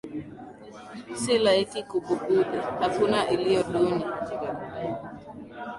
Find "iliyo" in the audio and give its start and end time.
3.33-3.63